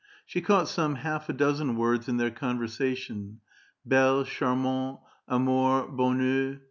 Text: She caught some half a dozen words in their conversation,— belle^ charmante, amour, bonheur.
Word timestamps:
She 0.25 0.41
caught 0.41 0.67
some 0.67 0.95
half 0.95 1.29
a 1.29 1.33
dozen 1.33 1.75
words 1.77 2.07
in 2.09 2.17
their 2.17 2.31
conversation,— 2.31 3.39
belle^ 3.87 4.25
charmante, 4.25 4.99
amour, 5.27 5.89
bonheur. 5.89 6.59